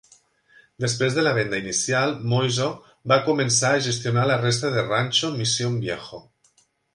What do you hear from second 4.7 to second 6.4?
de Rancho Mission Viejo.